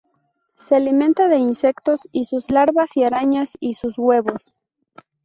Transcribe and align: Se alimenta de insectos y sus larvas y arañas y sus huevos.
Se 0.55 0.75
alimenta 0.77 1.27
de 1.27 1.37
insectos 1.37 2.09
y 2.11 2.23
sus 2.25 2.49
larvas 2.49 2.97
y 2.97 3.03
arañas 3.03 3.51
y 3.59 3.75
sus 3.75 3.99
huevos. 3.99 4.55